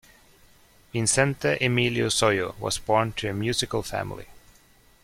Vicente 0.93 1.63
Emilio 1.63 2.07
Sojo 2.09 2.55
was 2.59 2.79
born 2.79 3.11
to 3.13 3.29
a 3.29 3.35
musical 3.35 3.83
family. 3.83 4.25